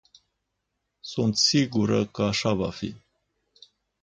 Sunt 0.99 1.37
sigură 1.37 2.05
că 2.07 2.21
așa 2.23 2.53
va 2.53 2.69
fi. 2.69 2.95